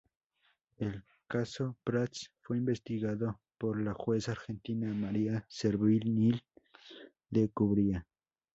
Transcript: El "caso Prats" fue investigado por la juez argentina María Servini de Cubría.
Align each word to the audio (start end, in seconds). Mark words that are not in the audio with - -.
El 0.79 1.03
"caso 1.27 1.77
Prats" 1.83 2.31
fue 2.39 2.57
investigado 2.57 3.39
por 3.59 3.79
la 3.79 3.93
juez 3.93 4.29
argentina 4.29 4.91
María 4.95 5.45
Servini 5.47 6.31
de 7.29 7.49
Cubría. 7.49 8.07